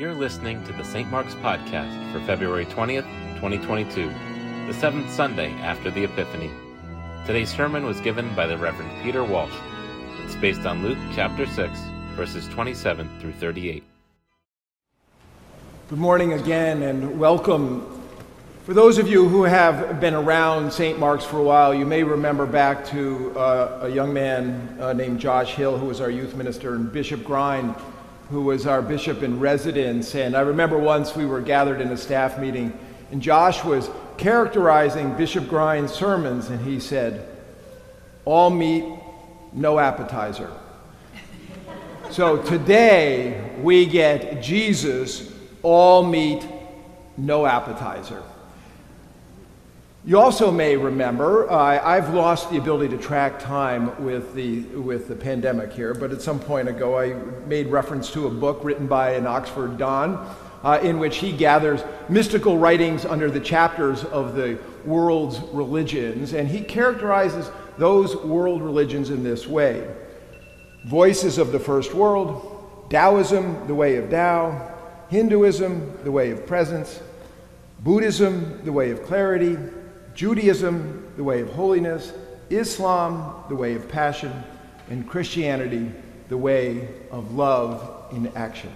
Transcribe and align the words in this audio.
You're 0.00 0.14
listening 0.14 0.64
to 0.64 0.72
the 0.72 0.82
St. 0.82 1.10
Mark's 1.10 1.34
Podcast 1.34 2.10
for 2.10 2.20
February 2.20 2.64
20th, 2.64 3.04
2022, 3.34 4.10
the 4.66 4.72
seventh 4.72 5.12
Sunday 5.12 5.52
after 5.56 5.90
the 5.90 6.04
Epiphany. 6.04 6.50
Today's 7.26 7.54
sermon 7.54 7.84
was 7.84 8.00
given 8.00 8.34
by 8.34 8.46
the 8.46 8.56
Reverend 8.56 8.90
Peter 9.02 9.22
Walsh. 9.22 9.52
It's 10.24 10.36
based 10.36 10.64
on 10.64 10.82
Luke 10.82 10.96
chapter 11.14 11.44
6, 11.44 11.78
verses 12.16 12.48
27 12.48 13.10
through 13.20 13.34
38. 13.34 13.84
Good 15.90 15.98
morning 15.98 16.32
again 16.32 16.82
and 16.84 17.20
welcome. 17.20 18.02
For 18.64 18.72
those 18.72 18.96
of 18.96 19.06
you 19.06 19.28
who 19.28 19.42
have 19.42 20.00
been 20.00 20.14
around 20.14 20.72
St. 20.72 20.98
Mark's 20.98 21.26
for 21.26 21.36
a 21.36 21.42
while, 21.42 21.74
you 21.74 21.84
may 21.84 22.04
remember 22.04 22.46
back 22.46 22.86
to 22.86 23.38
uh, 23.38 23.80
a 23.82 23.88
young 23.90 24.14
man 24.14 24.78
uh, 24.80 24.94
named 24.94 25.20
Josh 25.20 25.56
Hill, 25.56 25.76
who 25.76 25.84
was 25.84 26.00
our 26.00 26.10
youth 26.10 26.34
minister, 26.34 26.74
and 26.74 26.90
Bishop 26.90 27.22
Grind, 27.22 27.74
who 28.30 28.42
was 28.42 28.66
our 28.66 28.80
bishop 28.80 29.22
in 29.22 29.40
residence. 29.40 30.14
And 30.14 30.36
I 30.36 30.40
remember 30.40 30.78
once 30.78 31.16
we 31.16 31.26
were 31.26 31.40
gathered 31.40 31.80
in 31.80 31.88
a 31.88 31.96
staff 31.96 32.38
meeting, 32.38 32.72
and 33.10 33.20
Josh 33.20 33.64
was 33.64 33.90
characterizing 34.16 35.16
Bishop 35.16 35.48
Grind's 35.48 35.92
sermons, 35.92 36.48
and 36.48 36.64
he 36.64 36.78
said, 36.78 37.26
All 38.24 38.50
meat, 38.50 38.84
no 39.52 39.80
appetizer. 39.80 40.50
so 42.10 42.40
today 42.42 43.56
we 43.60 43.84
get 43.84 44.42
Jesus, 44.42 45.32
all 45.62 46.04
meat, 46.04 46.46
no 47.16 47.46
appetizer. 47.46 48.22
You 50.02 50.18
also 50.18 50.50
may 50.50 50.78
remember, 50.78 51.50
uh, 51.50 51.78
I've 51.84 52.14
lost 52.14 52.50
the 52.50 52.56
ability 52.56 52.96
to 52.96 53.02
track 53.02 53.38
time 53.38 54.02
with 54.02 54.32
the, 54.34 54.62
with 54.62 55.08
the 55.08 55.14
pandemic 55.14 55.74
here, 55.74 55.92
but 55.92 56.10
at 56.10 56.22
some 56.22 56.40
point 56.40 56.70
ago 56.70 56.98
I 56.98 57.12
made 57.46 57.66
reference 57.66 58.10
to 58.12 58.26
a 58.26 58.30
book 58.30 58.64
written 58.64 58.86
by 58.86 59.10
an 59.10 59.26
Oxford 59.26 59.76
Don 59.76 60.34
uh, 60.64 60.80
in 60.82 60.98
which 60.98 61.18
he 61.18 61.32
gathers 61.32 61.82
mystical 62.08 62.56
writings 62.56 63.04
under 63.04 63.30
the 63.30 63.40
chapters 63.40 64.02
of 64.04 64.34
the 64.34 64.58
world's 64.86 65.38
religions, 65.52 66.32
and 66.32 66.48
he 66.48 66.62
characterizes 66.62 67.50
those 67.76 68.16
world 68.16 68.62
religions 68.62 69.10
in 69.10 69.22
this 69.22 69.46
way 69.46 69.86
Voices 70.86 71.36
of 71.36 71.52
the 71.52 71.60
First 71.60 71.92
World, 71.92 72.86
Taoism, 72.88 73.66
the 73.66 73.74
way 73.74 73.96
of 73.96 74.08
Tao, 74.08 74.78
Hinduism, 75.10 75.98
the 76.04 76.10
way 76.10 76.30
of 76.30 76.46
presence, 76.46 77.02
Buddhism, 77.80 78.62
the 78.64 78.72
way 78.72 78.92
of 78.92 79.02
clarity. 79.02 79.58
Judaism, 80.20 81.14
the 81.16 81.24
way 81.24 81.40
of 81.40 81.48
holiness, 81.48 82.12
Islam, 82.50 83.42
the 83.48 83.56
way 83.56 83.74
of 83.74 83.88
passion, 83.88 84.30
and 84.90 85.08
Christianity, 85.08 85.90
the 86.28 86.36
way 86.36 86.90
of 87.10 87.32
love 87.32 88.12
in 88.12 88.26
action. 88.36 88.70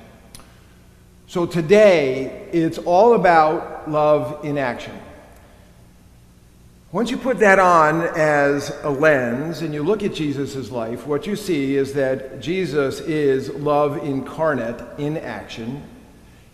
So 1.27 1.45
today, 1.45 2.49
it's 2.51 2.79
all 2.79 3.13
about 3.13 3.91
love 3.91 4.43
in 4.43 4.57
action. 4.57 4.99
Once 6.93 7.11
you 7.11 7.19
put 7.19 7.39
that 7.41 7.59
on 7.59 8.01
as 8.17 8.75
a 8.83 8.89
lens 8.89 9.61
and 9.61 9.75
you 9.75 9.83
look 9.83 10.03
at 10.03 10.15
Jesus' 10.15 10.71
life, 10.71 11.07
what 11.07 11.27
you 11.27 11.37
see 11.37 11.77
is 11.77 11.93
that 11.93 12.41
Jesus 12.41 13.01
is 13.01 13.51
love 13.51 14.03
incarnate 14.03 14.83
in 14.97 15.19
action. 15.19 15.83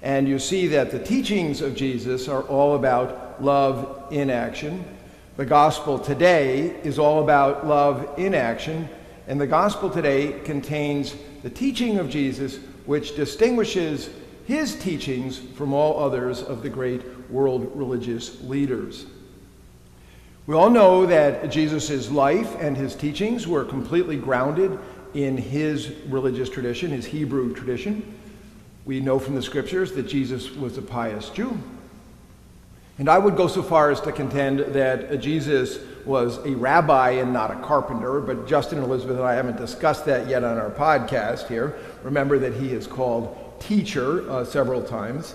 And 0.03 0.29
you 0.29 0.39
see 0.39 0.67
that 0.69 0.91
the 0.91 0.99
teachings 0.99 1.61
of 1.61 1.75
Jesus 1.75 2.29
are 2.29 2.43
all 2.43 2.75
about 2.75 3.43
love 3.43 4.07
in 4.11 4.31
action. 4.31 4.85
The 5.37 5.45
gospel 5.47 5.99
today 5.99 6.81
is 6.83 6.99
all 6.99 7.23
about 7.23 7.67
love 7.67 8.19
in 8.19 8.35
action, 8.35 8.89
and 9.29 9.41
the 9.41 9.47
gospel 9.47 9.89
today 9.89 10.41
contains 10.45 11.15
the 11.43 11.51
teaching 11.51 11.99
of 11.99 12.11
Jesus, 12.11 12.59
which 12.87 13.15
distinguishes 13.15 14.11
his 14.47 14.75
teachings 14.75 15.39
from 15.39 15.73
all 15.73 16.03
others 16.03 16.43
of 16.43 16.63
the 16.63 16.69
great 16.69 17.03
world 17.31 17.71
religious 17.75 18.43
leaders. 18.43 19.07
We 20.47 20.55
all 20.57 20.71
know 20.71 21.07
that 21.07 21.51
Jesus' 21.51 22.11
life 22.11 22.57
and 22.59 22.77
his 22.77 22.95
teachings 22.95 23.47
were 23.47 23.65
completely 23.65 24.17
grounded 24.17 24.79
in 25.15 25.37
his 25.37 25.93
religious 26.09 26.49
tradition, 26.49 26.91
his 26.91 27.07
Hebrew 27.07 27.55
tradition. 27.55 28.19
We 28.85 29.01
know 29.01 29.19
from 29.19 29.35
the 29.35 29.43
scriptures 29.43 29.93
that 29.93 30.05
Jesus 30.05 30.51
was 30.51 30.79
a 30.79 30.83
pious 30.83 31.29
Jew. 31.31 31.59
And 32.99 33.09
I 33.09 33.19
would 33.19 33.37
go 33.37 33.47
so 33.47 33.63
far 33.63 33.91
as 33.91 34.01
to 34.03 34.13
contend 34.13 34.61
that 34.75 35.21
Jesus 35.21 35.79
was 36.05 36.39
a 36.45 36.55
rabbi 36.55 37.13
and 37.13 37.33
not 37.33 37.51
a 37.51 37.57
carpenter, 37.57 38.21
but 38.21 38.47
Justin 38.47 38.79
and 38.79 38.87
Elizabeth 38.87 39.17
and 39.17 39.27
I 39.27 39.35
haven't 39.35 39.57
discussed 39.57 40.05
that 40.07 40.29
yet 40.29 40.45
on 40.45 40.59
our 40.59 40.71
podcast 40.71 41.49
here. 41.49 41.79
Remember 42.03 42.39
that 42.39 42.55
he 42.55 42.73
is 42.73 42.87
called 42.87 43.37
teacher 43.61 44.31
uh, 44.31 44.45
several 44.45 44.83
times. 44.83 45.35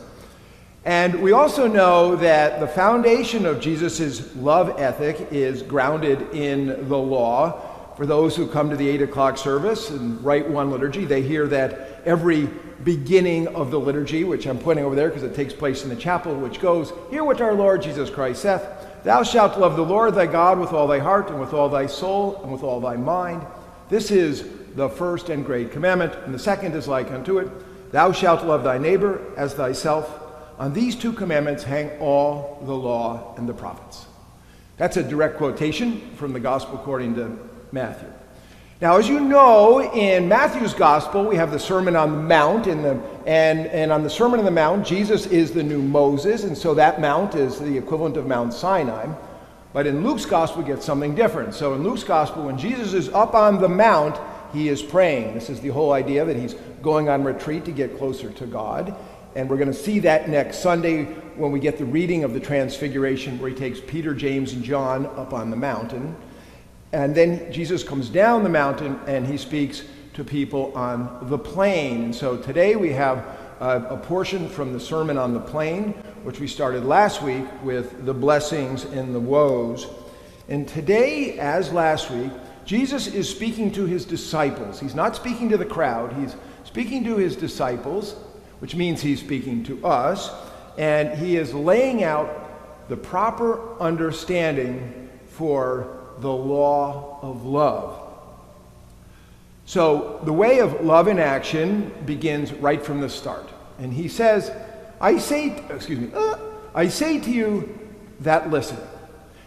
And 0.85 1.23
we 1.23 1.31
also 1.31 1.67
know 1.67 2.15
that 2.17 2.59
the 2.59 2.67
foundation 2.67 3.47
of 3.47 3.59
Jesus' 3.59 4.35
love 4.35 4.79
ethic 4.79 5.29
is 5.31 5.63
grounded 5.63 6.21
in 6.33 6.87
the 6.87 6.97
law. 6.97 7.61
For 7.97 8.05
those 8.05 8.35
who 8.35 8.47
come 8.47 8.69
to 8.69 8.75
the 8.75 8.87
8 8.89 9.01
o'clock 9.03 9.37
service 9.39 9.89
and 9.89 10.23
Rite 10.23 10.47
One 10.47 10.69
liturgy, 10.69 11.05
they 11.05 11.23
hear 11.23 11.47
that 11.47 12.03
every 12.05 12.49
beginning 12.85 13.47
of 13.49 13.71
the 13.71 13.79
liturgy, 13.79 14.23
which 14.23 14.45
I'm 14.45 14.59
pointing 14.59 14.85
over 14.85 14.95
there 14.95 15.09
because 15.09 15.23
it 15.23 15.35
takes 15.35 15.53
place 15.53 15.83
in 15.83 15.89
the 15.89 15.95
chapel, 15.95 16.33
which 16.35 16.61
goes, 16.61 16.93
Hear 17.09 17.25
what 17.25 17.41
our 17.41 17.53
Lord 17.53 17.81
Jesus 17.81 18.09
Christ 18.09 18.43
saith 18.43 18.63
Thou 19.03 19.23
shalt 19.23 19.59
love 19.59 19.75
the 19.75 19.83
Lord 19.83 20.15
thy 20.15 20.27
God 20.27 20.59
with 20.59 20.71
all 20.71 20.87
thy 20.87 20.99
heart, 20.99 21.29
and 21.29 21.39
with 21.39 21.53
all 21.53 21.67
thy 21.67 21.87
soul, 21.87 22.41
and 22.43 22.51
with 22.51 22.63
all 22.63 22.79
thy 22.79 22.95
mind. 22.95 23.45
This 23.89 24.09
is 24.11 24.47
the 24.75 24.87
first 24.89 25.29
and 25.29 25.45
great 25.45 25.71
commandment, 25.71 26.15
and 26.25 26.33
the 26.33 26.39
second 26.39 26.75
is 26.75 26.87
like 26.87 27.11
unto 27.11 27.39
it 27.39 27.49
Thou 27.91 28.11
shalt 28.11 28.45
love 28.45 28.63
thy 28.63 28.77
neighbor 28.77 29.21
as 29.35 29.53
thyself. 29.53 30.21
On 30.57 30.71
these 30.71 30.95
two 30.95 31.11
commandments 31.11 31.63
hang 31.63 31.89
all 31.99 32.61
the 32.65 32.73
law 32.73 33.35
and 33.37 33.49
the 33.49 33.53
prophets. 33.53 34.05
That's 34.77 34.97
a 34.97 35.03
direct 35.03 35.37
quotation 35.37 36.01
from 36.15 36.33
the 36.33 36.39
Gospel 36.39 36.75
according 36.75 37.15
to 37.15 37.37
Matthew. 37.71 38.11
Now, 38.81 38.97
as 38.97 39.07
you 39.07 39.21
know, 39.21 39.89
in 39.93 40.27
Matthew's 40.27 40.73
gospel, 40.73 41.23
we 41.23 41.37
have 41.37 41.49
the 41.49 41.59
Sermon 41.59 41.95
on 41.95 42.11
the 42.11 42.21
Mount, 42.21 42.67
and, 42.67 42.83
the, 42.83 43.01
and, 43.25 43.67
and 43.67 43.89
on 43.89 44.03
the 44.03 44.09
Sermon 44.09 44.37
on 44.37 44.43
the 44.43 44.51
Mount, 44.51 44.85
Jesus 44.85 45.27
is 45.27 45.51
the 45.51 45.63
new 45.63 45.81
Moses, 45.81 46.43
and 46.43 46.57
so 46.57 46.73
that 46.73 46.99
mount 46.99 47.35
is 47.35 47.57
the 47.57 47.77
equivalent 47.77 48.17
of 48.17 48.27
Mount 48.27 48.53
Sinai. 48.53 49.07
But 49.71 49.87
in 49.87 50.03
Luke's 50.03 50.25
gospel, 50.25 50.61
we 50.61 50.67
get 50.67 50.83
something 50.83 51.15
different. 51.15 51.53
So 51.53 51.73
in 51.73 51.83
Luke's 51.83 52.03
gospel, 52.03 52.43
when 52.43 52.57
Jesus 52.57 52.93
is 52.93 53.07
up 53.09 53.33
on 53.33 53.61
the 53.61 53.69
mount, 53.69 54.19
he 54.51 54.67
is 54.67 54.81
praying. 54.81 55.35
This 55.35 55.49
is 55.49 55.61
the 55.61 55.69
whole 55.69 55.93
idea 55.93 56.25
that 56.25 56.35
he's 56.35 56.55
going 56.81 57.07
on 57.07 57.23
retreat 57.23 57.63
to 57.65 57.71
get 57.71 57.97
closer 57.97 58.29
to 58.29 58.45
God. 58.45 58.93
And 59.35 59.49
we're 59.49 59.57
going 59.57 59.71
to 59.71 59.73
see 59.73 59.99
that 59.99 60.27
next 60.27 60.59
Sunday 60.59 61.05
when 61.35 61.53
we 61.53 61.61
get 61.61 61.77
the 61.77 61.85
reading 61.85 62.25
of 62.25 62.33
the 62.33 62.41
Transfiguration, 62.41 63.39
where 63.39 63.49
he 63.49 63.55
takes 63.55 63.79
Peter, 63.79 64.13
James, 64.13 64.51
and 64.51 64.65
John 64.65 65.05
up 65.05 65.33
on 65.33 65.49
the 65.49 65.57
mountain. 65.57 66.13
And 66.95 67.13
then 67.13 67.51
Jesus 67.51 67.83
comes 67.83 68.07
down 68.07 68.43
the 68.43 68.49
mountain 68.49 68.97
and 69.05 69.27
he 69.27 69.35
speaks 69.35 69.83
to 70.13 70.23
people 70.23 70.71
on 70.77 71.27
the 71.29 71.37
plain. 71.37 72.05
And 72.05 72.15
so 72.15 72.37
today 72.37 72.77
we 72.77 72.93
have 72.93 73.17
a, 73.59 73.81
a 73.89 73.97
portion 73.97 74.47
from 74.47 74.71
the 74.71 74.79
Sermon 74.79 75.17
on 75.17 75.33
the 75.33 75.41
Plain, 75.41 75.89
which 76.23 76.39
we 76.39 76.47
started 76.47 76.85
last 76.85 77.21
week 77.21 77.43
with 77.63 78.05
the 78.05 78.13
blessings 78.13 78.85
and 78.85 79.13
the 79.13 79.19
woes. 79.19 79.87
And 80.47 80.69
today, 80.69 81.37
as 81.37 81.73
last 81.73 82.11
week, 82.11 82.31
Jesus 82.63 83.07
is 83.07 83.27
speaking 83.27 83.73
to 83.73 83.85
his 83.85 84.05
disciples. 84.05 84.79
He's 84.79 84.95
not 84.95 85.17
speaking 85.17 85.49
to 85.49 85.57
the 85.57 85.65
crowd, 85.65 86.13
he's 86.13 86.37
speaking 86.63 87.03
to 87.03 87.17
his 87.17 87.35
disciples, 87.35 88.13
which 88.59 88.73
means 88.73 89.01
he's 89.01 89.19
speaking 89.19 89.65
to 89.65 89.85
us. 89.85 90.31
And 90.77 91.19
he 91.19 91.35
is 91.35 91.53
laying 91.53 92.05
out 92.05 92.87
the 92.87 92.95
proper 92.95 93.77
understanding 93.81 95.09
for 95.25 95.94
the 96.19 96.31
law 96.31 97.19
of 97.21 97.45
love. 97.45 98.01
So, 99.65 100.21
the 100.23 100.33
way 100.33 100.59
of 100.59 100.81
love 100.81 101.07
in 101.07 101.17
action 101.17 101.91
begins 102.05 102.53
right 102.53 102.83
from 102.83 103.01
the 103.01 103.09
start. 103.09 103.49
And 103.79 103.91
he 103.91 104.07
says, 104.07 104.51
I 105.01 105.17
say, 105.17 105.63
excuse 105.69 105.99
me, 105.99 106.11
uh, 106.13 106.37
I 106.73 106.87
say 106.87 107.19
to 107.19 107.31
you 107.31 107.79
that 108.21 108.51
listen. 108.51 108.77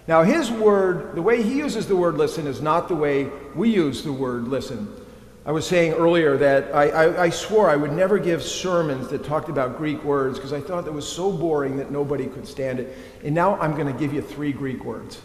Now, 0.08 0.22
his 0.22 0.50
word, 0.50 1.14
the 1.14 1.22
way 1.22 1.42
he 1.42 1.58
uses 1.58 1.86
the 1.86 1.94
word 1.94 2.16
listen 2.16 2.46
is 2.46 2.60
not 2.60 2.88
the 2.88 2.94
way 2.94 3.30
we 3.54 3.70
use 3.70 4.02
the 4.02 4.12
word 4.12 4.48
listen. 4.48 4.88
I 5.44 5.52
was 5.52 5.66
saying 5.66 5.92
earlier 5.92 6.36
that 6.36 6.74
I, 6.74 6.88
I, 6.88 7.22
I 7.24 7.30
swore 7.30 7.70
I 7.70 7.76
would 7.76 7.92
never 7.92 8.18
give 8.18 8.42
sermons 8.42 9.08
that 9.08 9.24
talked 9.24 9.48
about 9.48 9.78
Greek 9.78 10.02
words 10.04 10.36
because 10.36 10.52
I 10.52 10.60
thought 10.60 10.84
that 10.84 10.92
was 10.92 11.10
so 11.10 11.32
boring 11.32 11.76
that 11.78 11.90
nobody 11.90 12.26
could 12.26 12.46
stand 12.46 12.80
it. 12.80 12.96
And 13.24 13.34
now 13.34 13.58
I'm 13.58 13.72
going 13.72 13.86
to 13.86 13.98
give 13.98 14.12
you 14.12 14.20
three 14.20 14.52
Greek 14.52 14.84
words. 14.84 15.22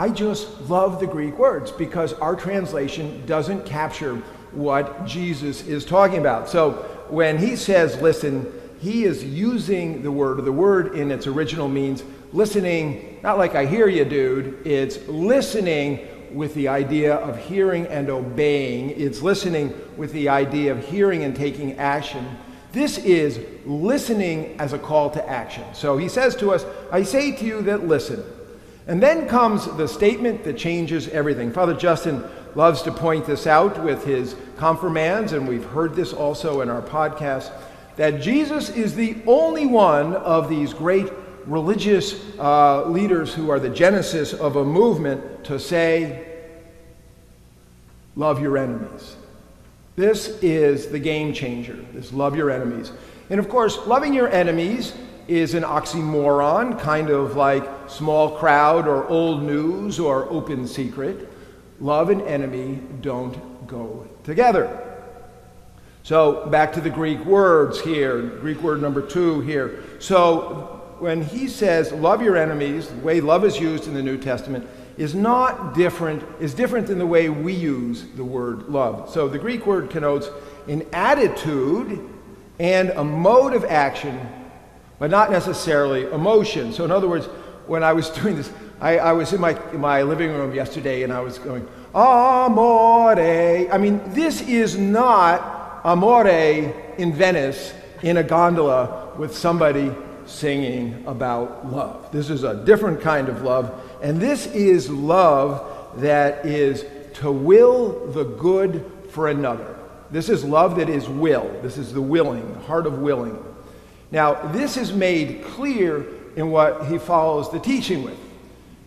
I 0.00 0.08
just 0.08 0.62
love 0.62 0.98
the 0.98 1.06
Greek 1.06 1.38
words 1.38 1.70
because 1.70 2.14
our 2.14 2.34
translation 2.34 3.22
doesn't 3.26 3.66
capture 3.66 4.16
what 4.52 5.04
Jesus 5.04 5.66
is 5.66 5.84
talking 5.84 6.16
about. 6.16 6.48
So 6.48 6.72
when 7.10 7.36
he 7.36 7.54
says 7.54 8.00
listen, 8.00 8.50
he 8.80 9.04
is 9.04 9.22
using 9.22 10.02
the 10.02 10.10
word, 10.10 10.42
the 10.42 10.52
word 10.52 10.94
in 10.94 11.10
its 11.10 11.26
original 11.26 11.68
means 11.68 12.02
listening, 12.32 13.20
not 13.22 13.36
like 13.36 13.54
I 13.54 13.66
hear 13.66 13.88
you, 13.88 14.06
dude. 14.06 14.66
It's 14.66 15.06
listening 15.06 16.08
with 16.32 16.54
the 16.54 16.68
idea 16.68 17.16
of 17.16 17.36
hearing 17.36 17.86
and 17.88 18.08
obeying. 18.08 18.88
It's 18.92 19.20
listening 19.20 19.78
with 19.98 20.14
the 20.14 20.30
idea 20.30 20.72
of 20.72 20.82
hearing 20.82 21.24
and 21.24 21.36
taking 21.36 21.76
action. 21.76 22.26
This 22.72 22.96
is 22.96 23.38
listening 23.66 24.58
as 24.58 24.72
a 24.72 24.78
call 24.78 25.10
to 25.10 25.28
action. 25.28 25.64
So 25.74 25.98
he 25.98 26.08
says 26.08 26.34
to 26.36 26.52
us, 26.52 26.64
I 26.90 27.02
say 27.02 27.36
to 27.36 27.44
you 27.44 27.60
that 27.64 27.86
listen. 27.86 28.24
And 28.90 29.00
then 29.00 29.28
comes 29.28 29.66
the 29.76 29.86
statement 29.86 30.42
that 30.42 30.58
changes 30.58 31.06
everything. 31.10 31.52
Father 31.52 31.74
Justin 31.74 32.24
loves 32.56 32.82
to 32.82 32.90
point 32.90 33.24
this 33.24 33.46
out 33.46 33.80
with 33.84 34.04
his 34.04 34.34
confirmands, 34.56 35.32
and 35.32 35.46
we've 35.46 35.64
heard 35.64 35.94
this 35.94 36.12
also 36.12 36.60
in 36.60 36.68
our 36.68 36.82
podcast, 36.82 37.52
that 37.94 38.20
Jesus 38.20 38.68
is 38.68 38.96
the 38.96 39.16
only 39.28 39.64
one 39.64 40.16
of 40.16 40.48
these 40.48 40.74
great 40.74 41.06
religious 41.46 42.20
uh, 42.40 42.84
leaders 42.86 43.32
who 43.32 43.48
are 43.48 43.60
the 43.60 43.68
genesis 43.68 44.32
of 44.32 44.56
a 44.56 44.64
movement 44.64 45.44
to 45.44 45.60
say, 45.60 46.26
Love 48.16 48.42
your 48.42 48.58
enemies. 48.58 49.14
This 49.94 50.36
is 50.42 50.88
the 50.88 50.98
game 50.98 51.32
changer, 51.32 51.76
this 51.92 52.12
love 52.12 52.34
your 52.34 52.50
enemies. 52.50 52.90
And 53.30 53.38
of 53.38 53.48
course, 53.48 53.78
loving 53.86 54.14
your 54.14 54.28
enemies 54.30 54.94
is 55.30 55.54
an 55.54 55.62
oxymoron, 55.62 56.78
kind 56.80 57.08
of 57.08 57.36
like 57.36 57.68
small 57.88 58.36
crowd 58.36 58.88
or 58.88 59.06
old 59.08 59.42
news 59.42 60.00
or 60.00 60.28
open 60.28 60.66
secret. 60.66 61.28
Love 61.78 62.10
and 62.10 62.20
enemy 62.22 62.80
don't 63.00 63.66
go 63.66 64.06
together. 64.24 64.86
So, 66.02 66.46
back 66.46 66.72
to 66.72 66.80
the 66.80 66.90
Greek 66.90 67.24
words 67.24 67.80
here, 67.80 68.20
Greek 68.20 68.60
word 68.62 68.82
number 68.82 69.00
two 69.00 69.40
here. 69.42 69.84
So, 70.00 70.80
when 70.98 71.22
he 71.22 71.48
says 71.48 71.92
love 71.92 72.22
your 72.22 72.36
enemies, 72.36 72.88
the 72.88 72.96
way 72.96 73.20
love 73.20 73.44
is 73.44 73.58
used 73.58 73.86
in 73.86 73.94
the 73.94 74.02
New 74.02 74.18
Testament, 74.18 74.68
is 74.98 75.14
not 75.14 75.74
different, 75.74 76.22
is 76.40 76.52
different 76.52 76.86
than 76.86 76.98
the 76.98 77.06
way 77.06 77.30
we 77.30 77.54
use 77.54 78.04
the 78.16 78.24
word 78.24 78.68
love. 78.68 79.08
So 79.10 79.28
the 79.28 79.38
Greek 79.38 79.66
word 79.66 79.88
connotes 79.88 80.28
an 80.68 80.86
attitude 80.92 82.06
and 82.58 82.90
a 82.90 83.02
mode 83.02 83.54
of 83.54 83.64
action, 83.64 84.20
but 85.00 85.10
not 85.10 85.32
necessarily 85.32 86.04
emotion. 86.12 86.72
So 86.72 86.84
in 86.84 86.92
other 86.92 87.08
words, 87.08 87.26
when 87.66 87.82
I 87.82 87.92
was 87.92 88.08
doing 88.20 88.36
this, 88.36 88.52
I, 88.80 88.98
I 88.98 89.12
was 89.12 89.32
in 89.32 89.40
my, 89.40 89.58
in 89.72 89.80
my 89.80 90.02
living 90.02 90.30
room 90.30 90.54
yesterday 90.54 91.02
and 91.02 91.12
I 91.12 91.20
was 91.20 91.40
going, 91.40 91.66
Amore. 91.92 93.18
I 93.18 93.76
mean, 93.78 94.00
this 94.14 94.42
is 94.42 94.78
not 94.78 95.84
Amore 95.84 96.28
in 96.28 97.12
Venice 97.12 97.74
in 98.02 98.18
a 98.18 98.22
gondola 98.22 99.12
with 99.18 99.36
somebody 99.36 99.92
singing 100.26 101.02
about 101.06 101.70
love. 101.70 102.12
This 102.12 102.30
is 102.30 102.44
a 102.44 102.64
different 102.64 103.00
kind 103.00 103.28
of 103.28 103.42
love, 103.42 103.82
and 104.02 104.20
this 104.20 104.46
is 104.46 104.88
love 104.88 106.00
that 106.00 106.46
is 106.46 106.84
to 107.14 107.32
will 107.32 108.06
the 108.12 108.24
good 108.24 108.84
for 109.10 109.28
another. 109.28 109.76
This 110.10 110.28
is 110.28 110.44
love 110.44 110.76
that 110.76 110.88
is 110.88 111.08
will. 111.08 111.50
This 111.62 111.76
is 111.76 111.92
the 111.92 112.00
willing, 112.00 112.52
the 112.52 112.60
heart 112.60 112.86
of 112.86 112.98
willing. 112.98 113.36
Now, 114.12 114.34
this 114.48 114.76
is 114.76 114.92
made 114.92 115.44
clear 115.44 116.04
in 116.36 116.50
what 116.50 116.86
he 116.86 116.98
follows 116.98 117.50
the 117.50 117.60
teaching 117.60 118.02
with. 118.02 118.18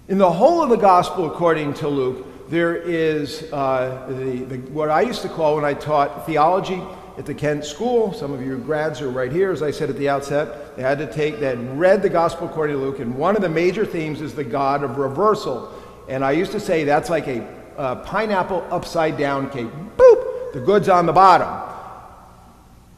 In 0.07 0.17
the 0.17 0.31
whole 0.31 0.61
of 0.61 0.69
the 0.69 0.75
gospel, 0.75 1.25
according 1.25 1.75
to 1.75 1.87
Luke, 1.87 2.49
there 2.49 2.75
is 2.75 3.51
uh, 3.53 4.05
the, 4.09 4.43
the, 4.43 4.57
what 4.71 4.89
I 4.89 5.01
used 5.01 5.21
to 5.21 5.29
call 5.29 5.55
when 5.55 5.63
I 5.65 5.73
taught 5.73 6.25
theology 6.25 6.81
at 7.17 7.25
the 7.25 7.33
Kent 7.33 7.63
School. 7.63 8.11
Some 8.13 8.33
of 8.33 8.41
you 8.41 8.57
grads 8.57 9.01
are 9.01 9.09
right 9.09 9.31
here, 9.31 9.51
as 9.51 9.63
I 9.63 9.71
said 9.71 9.89
at 9.89 9.97
the 9.97 10.09
outset. 10.09 10.75
They 10.75 10.81
had 10.81 10.97
to 10.97 11.11
take, 11.11 11.37
had 11.37 11.79
read 11.79 12.01
the 12.01 12.09
Gospel 12.09 12.47
according 12.47 12.75
to 12.75 12.81
Luke, 12.81 12.99
and 12.99 13.15
one 13.15 13.35
of 13.35 13.41
the 13.41 13.49
major 13.49 13.85
themes 13.85 14.19
is 14.19 14.33
the 14.33 14.43
God 14.43 14.83
of 14.83 14.97
reversal. 14.97 15.71
And 16.09 16.25
I 16.25 16.31
used 16.31 16.51
to 16.51 16.59
say 16.59 16.83
that's 16.83 17.09
like 17.09 17.27
a 17.27 18.01
pineapple 18.05 18.67
upside 18.69 19.17
down 19.17 19.49
cake. 19.49 19.69
Boop! 19.95 20.53
The 20.53 20.59
good's 20.59 20.89
on 20.89 21.05
the 21.05 21.13
bottom. 21.13 21.72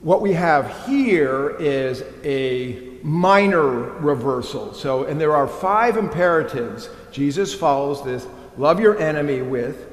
What 0.06 0.22
we 0.22 0.34
have 0.34 0.86
here 0.86 1.58
is 1.60 2.04
a 2.24 3.00
minor 3.04 3.66
reversal. 3.66 4.74
So, 4.74 5.04
and 5.04 5.20
there 5.20 5.36
are 5.36 5.48
five 5.48 5.98
imperatives. 5.98 6.90
Jesus 7.12 7.54
follows 7.54 8.06
this 8.06 8.26
love 8.56 8.80
your 8.80 8.98
enemy 9.00 9.42
with, 9.42 9.86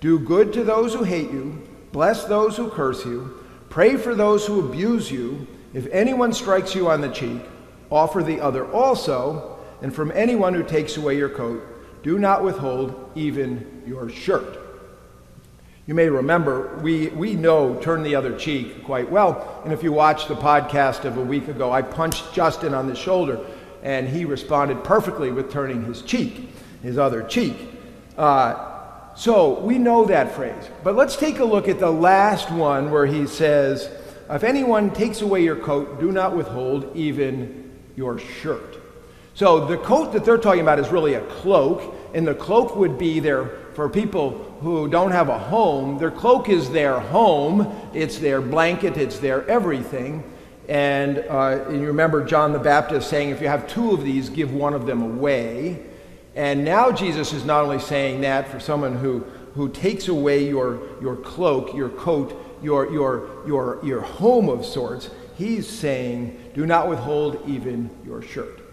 do 0.00 0.18
good 0.18 0.54
to 0.54 0.64
those 0.64 0.94
who 0.94 1.02
hate 1.02 1.30
you, 1.30 1.68
bless 1.92 2.24
those 2.24 2.56
who 2.56 2.70
curse 2.70 3.04
you 3.04 3.46
Pray 3.76 3.98
for 3.98 4.14
those 4.14 4.46
who 4.46 4.60
abuse 4.60 5.10
you. 5.10 5.46
If 5.74 5.86
anyone 5.88 6.32
strikes 6.32 6.74
you 6.74 6.88
on 6.88 7.02
the 7.02 7.10
cheek, 7.10 7.42
offer 7.90 8.22
the 8.22 8.40
other 8.40 8.66
also. 8.72 9.58
And 9.82 9.94
from 9.94 10.10
anyone 10.12 10.54
who 10.54 10.62
takes 10.62 10.96
away 10.96 11.18
your 11.18 11.28
coat, 11.28 11.62
do 12.02 12.18
not 12.18 12.42
withhold 12.42 13.12
even 13.14 13.82
your 13.86 14.08
shirt. 14.08 14.58
You 15.86 15.94
may 15.94 16.08
remember, 16.08 16.76
we, 16.82 17.08
we 17.10 17.34
know 17.34 17.76
turn 17.80 18.02
the 18.02 18.16
other 18.16 18.36
cheek 18.36 18.82
quite 18.82 19.08
well. 19.08 19.62
And 19.62 19.72
if 19.72 19.84
you 19.84 19.92
watched 19.92 20.26
the 20.26 20.34
podcast 20.34 21.04
of 21.04 21.16
a 21.16 21.22
week 21.22 21.46
ago, 21.46 21.70
I 21.70 21.82
punched 21.82 22.34
Justin 22.34 22.74
on 22.74 22.88
the 22.88 22.96
shoulder, 22.96 23.38
and 23.84 24.08
he 24.08 24.24
responded 24.24 24.82
perfectly 24.82 25.30
with 25.30 25.52
turning 25.52 25.84
his 25.84 26.02
cheek, 26.02 26.50
his 26.82 26.98
other 26.98 27.22
cheek. 27.22 27.56
Uh, 28.18 29.14
so 29.14 29.60
we 29.60 29.78
know 29.78 30.04
that 30.06 30.34
phrase. 30.34 30.70
But 30.82 30.96
let's 30.96 31.14
take 31.14 31.38
a 31.38 31.44
look 31.44 31.68
at 31.68 31.78
the 31.78 31.90
last 31.90 32.50
one 32.50 32.90
where 32.90 33.06
he 33.06 33.28
says, 33.28 33.88
If 34.28 34.42
anyone 34.42 34.90
takes 34.90 35.20
away 35.20 35.44
your 35.44 35.54
coat, 35.54 36.00
do 36.00 36.10
not 36.10 36.36
withhold 36.36 36.96
even 36.96 37.70
your 37.94 38.18
shirt. 38.18 38.76
So 39.34 39.66
the 39.66 39.78
coat 39.78 40.12
that 40.14 40.24
they're 40.24 40.36
talking 40.36 40.62
about 40.62 40.80
is 40.80 40.88
really 40.88 41.14
a 41.14 41.24
cloak, 41.26 41.94
and 42.12 42.26
the 42.26 42.34
cloak 42.34 42.74
would 42.74 42.98
be 42.98 43.20
there 43.20 43.52
for 43.76 43.90
people 43.90 44.30
who 44.62 44.88
don't 44.88 45.10
have 45.10 45.28
a 45.28 45.38
home. 45.38 45.98
Their 45.98 46.10
cloak 46.10 46.48
is 46.48 46.70
their 46.70 46.98
home, 46.98 47.70
it's 47.92 48.18
their 48.18 48.40
blanket, 48.40 48.96
it's 48.96 49.18
their 49.18 49.46
everything. 49.50 50.24
And, 50.66 51.18
uh, 51.18 51.66
and 51.68 51.82
you 51.82 51.86
remember 51.86 52.24
John 52.24 52.54
the 52.54 52.58
Baptist 52.58 53.10
saying, 53.10 53.28
If 53.28 53.42
you 53.42 53.48
have 53.48 53.68
two 53.68 53.92
of 53.92 54.02
these, 54.02 54.30
give 54.30 54.54
one 54.54 54.72
of 54.72 54.86
them 54.86 55.02
away. 55.02 55.84
And 56.34 56.64
now 56.64 56.90
Jesus 56.90 57.34
is 57.34 57.44
not 57.44 57.64
only 57.64 57.78
saying 57.78 58.22
that 58.22 58.48
for 58.48 58.58
someone 58.60 58.96
who, 58.96 59.20
who 59.54 59.68
takes 59.68 60.08
away 60.08 60.48
your, 60.48 60.80
your 61.02 61.16
cloak, 61.16 61.74
your 61.74 61.90
coat, 61.90 62.34
your, 62.62 62.90
your, 62.90 63.28
your, 63.46 63.78
your 63.84 64.00
home 64.00 64.48
of 64.48 64.64
sorts, 64.64 65.10
he's 65.36 65.68
saying, 65.68 66.50
do 66.54 66.64
not 66.64 66.88
withhold 66.88 67.42
even 67.46 67.90
your 68.06 68.22
shirt. 68.22 68.65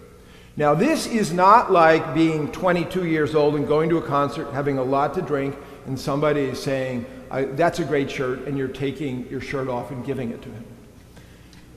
Now, 0.55 0.75
this 0.75 1.07
is 1.07 1.33
not 1.33 1.71
like 1.71 2.13
being 2.13 2.51
22 2.51 3.07
years 3.07 3.33
old 3.33 3.55
and 3.55 3.67
going 3.67 3.89
to 3.89 3.97
a 3.97 4.01
concert, 4.01 4.51
having 4.51 4.77
a 4.77 4.83
lot 4.83 5.15
to 5.15 5.21
drink, 5.21 5.55
and 5.87 5.99
somebody 5.99 6.41
is 6.41 6.61
saying, 6.61 7.05
That's 7.31 7.79
a 7.79 7.85
great 7.85 8.11
shirt, 8.11 8.47
and 8.47 8.55
you're 8.57 8.67
taking 8.67 9.27
your 9.29 9.41
shirt 9.41 9.67
off 9.67 9.89
and 9.89 10.05
giving 10.05 10.29
it 10.29 10.41
to 10.43 10.49
him. 10.49 10.63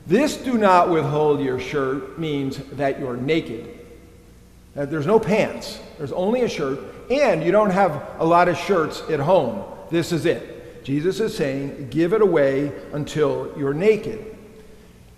This 0.07 0.37
do 0.37 0.59
not 0.59 0.91
withhold 0.91 1.41
your 1.41 1.59
shirt 1.59 2.19
means 2.19 2.59
that 2.73 3.01
you're 3.01 3.17
naked 3.17 3.77
That 4.75 4.91
there's 4.91 5.07
no 5.07 5.19
pants, 5.19 5.81
there's 5.99 6.13
only 6.13 6.43
a 6.43 6.49
shirt, 6.49 6.79
and 7.11 7.43
you 7.43 7.51
don't 7.51 7.71
have 7.71 8.07
a 8.19 8.25
lot 8.25 8.49
of 8.49 8.59
shirts 8.59 9.03
at 9.09 9.21
home. 9.21 9.65
This 9.91 10.13
is 10.13 10.27
it. 10.27 10.85
Jesus 10.85 11.19
is 11.19 11.37
saying, 11.37 11.89
give 11.91 12.13
it 12.13 12.23
away 12.23 12.73
until 12.93 13.53
you're 13.57 13.75
naked. 13.75 14.36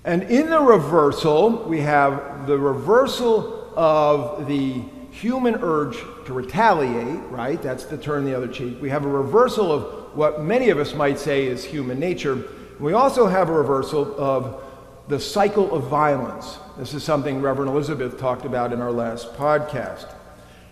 And 0.08 0.22
in 0.22 0.48
the 0.48 0.58
reversal, 0.58 1.64
we 1.64 1.80
have 1.80 2.46
the 2.46 2.56
reversal 2.56 3.70
of 3.76 4.48
the 4.48 4.80
human 5.10 5.56
urge 5.56 5.98
to 6.24 6.32
retaliate, 6.32 7.20
right? 7.28 7.60
That's 7.60 7.84
to 7.84 7.98
turn 7.98 8.24
the 8.24 8.34
other 8.34 8.48
cheek. 8.48 8.80
We 8.80 8.88
have 8.88 9.04
a 9.04 9.08
reversal 9.08 9.70
of 9.70 10.16
what 10.16 10.42
many 10.42 10.70
of 10.70 10.78
us 10.78 10.94
might 10.94 11.18
say 11.18 11.44
is 11.44 11.62
human 11.62 12.00
nature. 12.00 12.42
We 12.80 12.94
also 12.94 13.26
have 13.26 13.50
a 13.50 13.52
reversal 13.52 14.18
of 14.18 14.64
the 15.08 15.20
cycle 15.20 15.74
of 15.74 15.88
violence. 15.88 16.56
This 16.78 16.94
is 16.94 17.04
something 17.04 17.42
Reverend 17.42 17.70
Elizabeth 17.70 18.18
talked 18.18 18.46
about 18.46 18.72
in 18.72 18.80
our 18.80 18.90
last 18.90 19.34
podcast. 19.34 20.10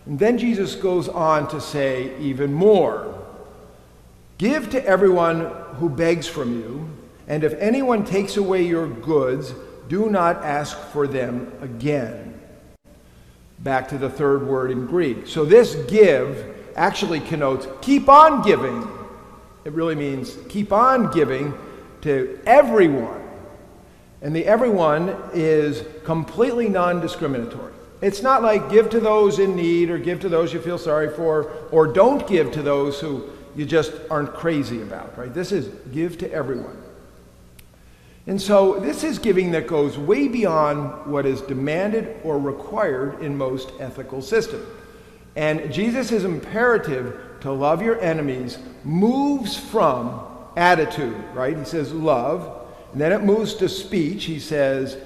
And 0.06 0.18
then 0.18 0.38
Jesus 0.38 0.74
goes 0.74 1.10
on 1.10 1.46
to 1.48 1.60
say 1.60 2.18
even 2.20 2.54
more 2.54 3.22
Give 4.38 4.70
to 4.70 4.82
everyone 4.86 5.40
who 5.74 5.90
begs 5.90 6.26
from 6.26 6.58
you, 6.58 6.88
and 7.28 7.44
if 7.44 7.54
anyone 7.54 8.04
takes 8.04 8.36
away 8.36 8.62
your 8.62 8.88
goods, 8.88 9.54
do 9.88 10.08
not 10.10 10.36
ask 10.44 10.78
for 10.88 11.06
them 11.06 11.52
again. 11.60 12.40
Back 13.60 13.88
to 13.88 13.98
the 13.98 14.10
third 14.10 14.46
word 14.46 14.70
in 14.70 14.86
Greek. 14.86 15.26
So 15.26 15.44
this 15.44 15.74
give 15.88 16.54
actually 16.76 17.20
connotes 17.20 17.66
keep 17.80 18.08
on 18.08 18.42
giving. 18.42 18.88
It 19.64 19.72
really 19.72 19.94
means 19.94 20.36
keep 20.48 20.72
on 20.72 21.10
giving 21.10 21.54
to 22.02 22.38
everyone 22.46 23.26
and 24.22 24.34
the 24.34 24.44
everyone 24.44 25.14
is 25.34 25.84
completely 26.04 26.68
non 26.68 27.00
discriminatory. 27.00 27.72
It's 28.00 28.22
not 28.22 28.42
like 28.42 28.70
give 28.70 28.90
to 28.90 29.00
those 29.00 29.38
in 29.38 29.56
need 29.56 29.90
or 29.90 29.98
give 29.98 30.20
to 30.20 30.28
those 30.28 30.52
you 30.52 30.60
feel 30.60 30.78
sorry 30.78 31.08
for 31.08 31.50
or 31.70 31.86
don't 31.86 32.26
give 32.26 32.52
to 32.52 32.62
those 32.62 33.00
who 33.00 33.30
you 33.54 33.64
just 33.64 33.92
aren't 34.10 34.34
crazy 34.34 34.82
about, 34.82 35.16
right? 35.16 35.32
This 35.32 35.52
is 35.52 35.68
give 35.92 36.18
to 36.18 36.32
everyone. 36.32 36.76
And 38.26 38.42
so 38.42 38.80
this 38.80 39.04
is 39.04 39.18
giving 39.18 39.52
that 39.52 39.68
goes 39.68 39.96
way 39.96 40.26
beyond 40.26 41.06
what 41.10 41.26
is 41.26 41.40
demanded 41.42 42.20
or 42.24 42.38
required 42.38 43.22
in 43.22 43.38
most 43.38 43.72
ethical 43.78 44.20
systems. 44.20 44.66
And 45.36 45.72
Jesus' 45.72 46.24
imperative 46.24 47.20
to 47.42 47.52
love 47.52 47.82
your 47.82 48.00
enemies 48.00 48.58
moves 48.82 49.56
from 49.56 50.20
attitude, 50.56 51.22
right? 51.34 51.56
He 51.56 51.64
says 51.64 51.92
love 51.92 52.66
And 52.92 53.00
then 53.00 53.12
it 53.12 53.22
moves 53.22 53.54
to 53.56 53.68
speech. 53.68 54.24
He 54.24 54.40
says, 54.40 54.96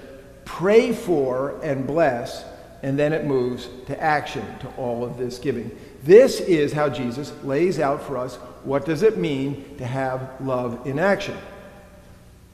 pray 0.45 0.93
for 0.93 1.61
and 1.63 1.87
bless. 1.87 2.45
And 2.83 2.99
then 2.99 3.13
it 3.13 3.27
moves 3.27 3.69
to 3.87 4.01
action, 4.01 4.47
to 4.61 4.69
all 4.77 5.05
of 5.05 5.19
this 5.19 5.39
giving. 5.39 5.77
This 6.05 6.41
is 6.41 6.73
how 6.73 6.89
Jesus 6.89 7.33
lays 7.43 7.79
out 7.79 8.03
for 8.03 8.17
us 8.17 8.37
what 8.65 8.87
does 8.87 9.03
it 9.03 9.19
mean 9.19 9.77
to 9.79 9.85
have 9.85 10.41
love 10.41 10.87
in 10.87 10.99
action. 10.99 11.37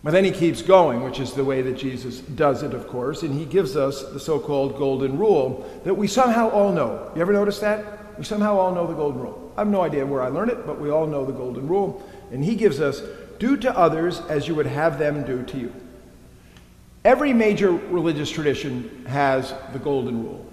But 0.07 0.13
then 0.13 0.25
he 0.25 0.31
keeps 0.31 0.63
going, 0.63 1.03
which 1.03 1.19
is 1.19 1.33
the 1.33 1.43
way 1.43 1.63
that 1.63 1.77
Jesus 1.77 2.21
does 2.21 2.63
it, 2.63 2.75
of 2.75 2.87
course, 2.87 3.25
and 3.25 3.35
he 3.35 3.45
gives 3.45 3.77
us 3.77 4.05
the 4.05 4.21
so 4.21 4.39
called 4.39 4.79
golden 4.79 5.19
rule 5.19 5.69
that 5.83 5.95
we 5.95 6.07
somehow 6.07 6.49
all 6.51 6.71
know. 6.71 7.11
You 7.17 7.23
ever 7.23 7.33
notice 7.33 7.59
that? 7.59 8.17
We 8.17 8.23
somehow 8.23 8.57
all 8.57 8.73
know 8.73 8.87
the 8.87 8.95
golden 8.95 9.21
rule. 9.21 9.53
I 9.57 9.63
have 9.63 9.69
no 9.69 9.83
idea 9.83 10.07
where 10.07 10.23
I 10.23 10.29
learned 10.29 10.53
it, 10.53 10.65
but 10.65 10.81
we 10.81 10.91
all 10.91 11.09
know 11.09 11.27
the 11.27 11.33
golden 11.33 11.67
rule. 11.67 12.09
And 12.31 12.45
he 12.45 12.55
gives 12.55 12.81
us 12.81 13.03
do 13.41 13.57
to 13.57 13.77
others 13.77 14.21
as 14.29 14.47
you 14.47 14.55
would 14.55 14.67
have 14.67 15.01
them 15.01 15.25
do 15.25 15.43
to 15.43 15.59
you. 15.59 15.75
Every 17.05 17.33
major 17.33 17.73
religious 17.73 18.31
tradition 18.31 19.07
has 19.07 19.55
the 19.73 19.81
golden 19.81 20.23
rule. 20.23 20.47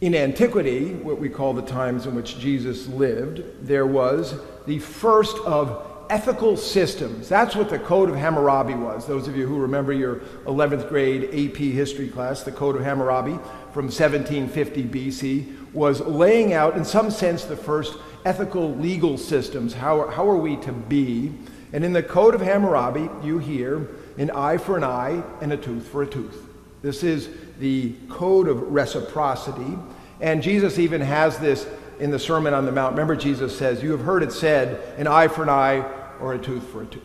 In 0.00 0.16
antiquity, 0.16 0.94
what 0.94 1.20
we 1.20 1.28
call 1.28 1.54
the 1.54 1.62
times 1.62 2.06
in 2.06 2.16
which 2.16 2.40
Jesus 2.40 2.88
lived, 2.88 3.44
there 3.64 3.86
was 3.86 4.34
the 4.66 4.80
first 4.80 5.36
of 5.44 5.85
ethical 6.10 6.56
systems. 6.56 7.28
That's 7.28 7.56
what 7.56 7.68
the 7.68 7.78
Code 7.78 8.08
of 8.08 8.16
Hammurabi 8.16 8.74
was. 8.74 9.06
Those 9.06 9.28
of 9.28 9.36
you 9.36 9.46
who 9.46 9.58
remember 9.58 9.92
your 9.92 10.16
11th 10.46 10.88
grade 10.88 11.24
AP 11.24 11.56
history 11.56 12.08
class, 12.08 12.42
the 12.42 12.52
Code 12.52 12.76
of 12.76 12.82
Hammurabi 12.82 13.38
from 13.72 13.86
1750 13.86 14.84
BC 14.84 15.72
was 15.72 16.00
laying 16.00 16.52
out, 16.52 16.76
in 16.76 16.84
some 16.84 17.10
sense, 17.10 17.44
the 17.44 17.56
first 17.56 17.98
ethical 18.24 18.74
legal 18.76 19.18
systems. 19.18 19.74
How, 19.74 20.08
how 20.08 20.28
are 20.28 20.36
we 20.36 20.56
to 20.58 20.72
be? 20.72 21.32
And 21.72 21.84
in 21.84 21.92
the 21.92 22.02
Code 22.02 22.34
of 22.34 22.40
Hammurabi, 22.40 23.08
you 23.24 23.38
hear 23.38 23.88
an 24.18 24.30
eye 24.30 24.56
for 24.56 24.76
an 24.76 24.84
eye 24.84 25.22
and 25.40 25.52
a 25.52 25.56
tooth 25.56 25.86
for 25.88 26.02
a 26.02 26.06
tooth. 26.06 26.46
This 26.82 27.02
is 27.02 27.28
the 27.58 27.94
code 28.08 28.48
of 28.48 28.62
reciprocity. 28.62 29.78
And 30.20 30.42
Jesus 30.42 30.78
even 30.78 31.00
has 31.00 31.38
this 31.38 31.66
in 31.98 32.10
the 32.10 32.18
Sermon 32.18 32.54
on 32.54 32.66
the 32.66 32.72
Mount. 32.72 32.92
Remember, 32.92 33.16
Jesus 33.16 33.56
says, 33.56 33.82
You 33.82 33.92
have 33.92 34.02
heard 34.02 34.22
it 34.22 34.32
said, 34.32 34.98
an 34.98 35.06
eye 35.06 35.28
for 35.28 35.42
an 35.42 35.48
eye 35.48 35.84
or 36.20 36.34
a 36.34 36.38
tooth 36.38 36.66
for 36.68 36.82
a 36.82 36.86
tooth. 36.86 37.02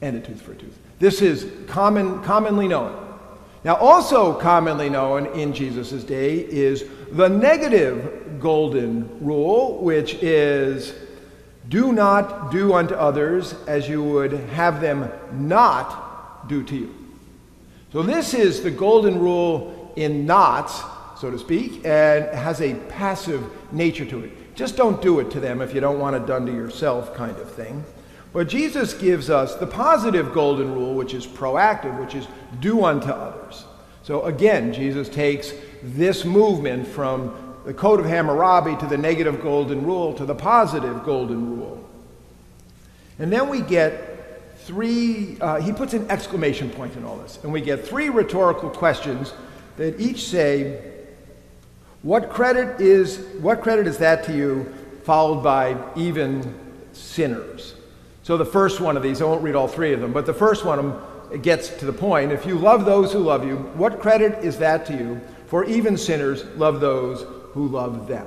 And 0.00 0.16
a 0.16 0.20
tooth 0.20 0.40
for 0.40 0.52
a 0.52 0.56
tooth. 0.56 0.78
This 0.98 1.22
is 1.22 1.50
common, 1.68 2.22
commonly 2.22 2.68
known. 2.68 2.98
Now, 3.64 3.76
also 3.76 4.34
commonly 4.34 4.88
known 4.88 5.26
in 5.26 5.52
Jesus' 5.52 6.02
day 6.02 6.38
is 6.38 6.84
the 7.12 7.28
negative 7.28 8.40
golden 8.40 9.24
rule, 9.24 9.78
which 9.78 10.14
is 10.14 10.94
do 11.68 11.92
not 11.92 12.50
do 12.50 12.74
unto 12.74 12.94
others 12.94 13.54
as 13.68 13.88
you 13.88 14.02
would 14.02 14.32
have 14.32 14.80
them 14.80 15.10
not 15.32 16.48
do 16.48 16.64
to 16.64 16.76
you. 16.76 16.94
So, 17.92 18.02
this 18.02 18.34
is 18.34 18.62
the 18.62 18.70
golden 18.70 19.20
rule 19.20 19.92
in 19.96 20.26
knots, 20.26 20.82
so 21.22 21.30
to 21.30 21.38
speak, 21.38 21.84
and 21.84 22.24
has 22.34 22.60
a 22.60 22.74
passive 22.88 23.48
nature 23.70 24.04
to 24.04 24.24
it. 24.24 24.56
Just 24.56 24.76
don't 24.76 25.00
do 25.00 25.20
it 25.20 25.30
to 25.30 25.38
them 25.38 25.62
if 25.62 25.72
you 25.72 25.80
don't 25.80 26.00
want 26.00 26.16
it 26.16 26.26
done 26.26 26.44
to 26.46 26.52
yourself, 26.52 27.14
kind 27.14 27.36
of 27.36 27.48
thing. 27.48 27.84
But 28.32 28.48
Jesus 28.48 28.92
gives 28.92 29.30
us 29.30 29.54
the 29.54 29.68
positive 29.68 30.34
golden 30.34 30.74
rule, 30.74 30.94
which 30.94 31.14
is 31.14 31.24
proactive, 31.24 31.96
which 32.00 32.16
is 32.16 32.26
do 32.58 32.84
unto 32.84 33.06
others. 33.06 33.64
So 34.02 34.24
again, 34.24 34.72
Jesus 34.72 35.08
takes 35.08 35.54
this 35.80 36.24
movement 36.24 36.88
from 36.88 37.54
the 37.64 37.72
Code 37.72 38.00
of 38.00 38.06
Hammurabi 38.06 38.74
to 38.78 38.86
the 38.86 38.98
negative 38.98 39.40
golden 39.40 39.86
rule 39.86 40.12
to 40.14 40.24
the 40.24 40.34
positive 40.34 41.04
golden 41.04 41.56
rule. 41.56 41.88
And 43.20 43.32
then 43.32 43.48
we 43.48 43.60
get 43.60 44.58
three, 44.62 45.36
uh, 45.40 45.60
he 45.60 45.70
puts 45.70 45.94
an 45.94 46.10
exclamation 46.10 46.68
point 46.68 46.96
in 46.96 47.04
all 47.04 47.18
this, 47.18 47.38
and 47.44 47.52
we 47.52 47.60
get 47.60 47.86
three 47.86 48.08
rhetorical 48.08 48.70
questions 48.70 49.32
that 49.76 50.00
each 50.00 50.24
say, 50.24 50.91
what 52.02 52.30
credit 52.30 52.80
is, 52.80 53.18
what 53.40 53.62
credit 53.62 53.86
is 53.86 53.98
that 53.98 54.24
to 54.24 54.32
you, 54.32 54.72
followed 55.04 55.42
by 55.42 55.76
even 55.96 56.54
sinners? 56.92 57.74
So 58.22 58.36
the 58.36 58.44
first 58.44 58.80
one 58.80 58.96
of 58.96 59.02
these, 59.02 59.20
I 59.22 59.24
won't 59.24 59.42
read 59.42 59.54
all 59.54 59.68
three 59.68 59.92
of 59.92 60.00
them, 60.00 60.12
but 60.12 60.26
the 60.26 60.34
first 60.34 60.64
one 60.64 61.00
gets 61.42 61.68
to 61.78 61.86
the 61.86 61.92
point. 61.92 62.32
If 62.32 62.46
you 62.46 62.56
love 62.56 62.84
those 62.84 63.12
who 63.12 63.20
love 63.20 63.46
you, 63.46 63.56
what 63.56 64.00
credit 64.00 64.44
is 64.44 64.58
that 64.58 64.86
to 64.86 64.92
you? 64.92 65.20
For 65.46 65.64
even 65.64 65.96
sinners 65.96 66.44
love 66.56 66.80
those 66.80 67.26
who 67.52 67.68
love 67.68 68.08
them. 68.08 68.26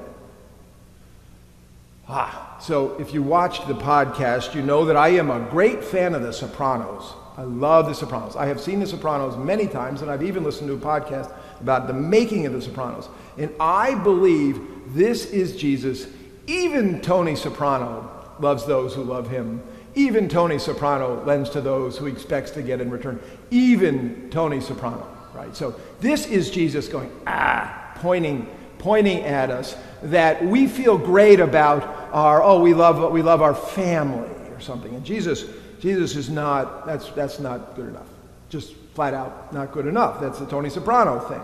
Ah, 2.08 2.58
so 2.62 2.98
if 3.00 3.14
you 3.14 3.24
watched 3.24 3.68
the 3.68 3.74
podcast, 3.74 4.54
you 4.54 4.62
know 4.62 4.86
that 4.86 4.96
I 4.96 5.10
am 5.10 5.32
a 5.32 5.40
great 5.50 5.84
fan 5.84 6.14
of 6.14 6.22
The 6.22 6.32
Sopranos. 6.32 7.14
I 7.38 7.44
love 7.44 7.88
The 7.88 7.94
Sopranos. 7.94 8.36
I 8.36 8.46
have 8.46 8.62
seen 8.62 8.80
The 8.80 8.88
Sopranos 8.88 9.36
many 9.38 9.68
times, 9.68 10.02
and 10.02 10.10
I've 10.10 10.24
even 10.24 10.44
listened 10.44 10.70
to 10.70 10.74
a 10.74 10.78
podcast 10.78 11.32
about 11.60 11.88
the 11.88 11.94
making 11.94 12.46
of 12.46 12.54
The 12.54 12.62
Sopranos. 12.62 13.10
And 13.38 13.54
I 13.60 13.96
believe 13.96 14.62
this 14.88 15.26
is 15.26 15.56
Jesus. 15.58 16.08
Even 16.48 17.02
Tony 17.02 17.36
Soprano 17.36 18.10
loves 18.40 18.66
those 18.66 18.94
who 18.94 19.04
love 19.04 19.30
him. 19.30 19.62
Even 19.96 20.30
Tony 20.30 20.60
Soprano 20.60 21.24
lends 21.26 21.50
to 21.52 21.62
those 21.62 21.98
who 21.98 22.06
expects 22.06 22.52
to 22.52 22.62
get 22.62 22.82
in 22.82 22.90
return. 22.90 23.20
Even 23.50 24.30
Tony 24.30 24.62
Soprano, 24.62 25.08
right? 25.34 25.56
So 25.56 25.76
this 26.02 26.28
is 26.28 26.50
Jesus 26.52 26.88
going, 26.88 27.12
ah, 27.28 27.94
pointing, 27.96 28.48
pointing 28.78 29.22
at 29.22 29.50
us 29.50 29.76
that 30.04 30.44
we 30.46 30.68
feel 30.68 30.98
great 30.98 31.40
about 31.40 31.84
our, 32.14 32.44
oh, 32.44 32.62
we 32.62 32.74
love, 32.74 33.12
we 33.12 33.22
love 33.22 33.42
our 33.42 33.56
family 33.56 34.30
or 34.52 34.60
something. 34.60 34.94
And 34.94 35.06
Jesus, 35.06 35.46
Jesus 35.80 36.16
is 36.16 36.30
not, 36.30 36.86
that's, 36.86 37.10
that's 37.10 37.40
not 37.40 37.76
good 37.76 37.90
enough. 37.90 38.08
Just 38.50 38.74
flat 38.94 39.14
out 39.14 39.54
not 39.54 39.72
good 39.72 39.88
enough. 39.88 40.22
That's 40.22 40.40
the 40.40 40.46
Tony 40.46 40.70
Soprano 40.70 41.20
thing. 41.20 41.42